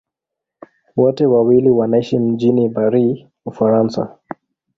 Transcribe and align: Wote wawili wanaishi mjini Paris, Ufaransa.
Wote 0.95 1.25
wawili 1.25 1.69
wanaishi 1.69 2.19
mjini 2.19 2.69
Paris, 2.69 3.25
Ufaransa. 3.45 4.17